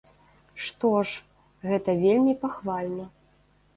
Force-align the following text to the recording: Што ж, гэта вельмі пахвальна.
Што 0.67 0.89
ж, 1.11 1.21
гэта 1.73 1.97
вельмі 2.05 2.33
пахвальна. 2.47 3.05